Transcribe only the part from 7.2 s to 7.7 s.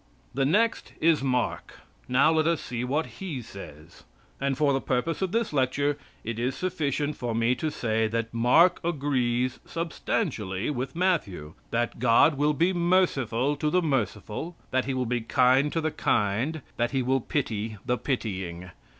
me to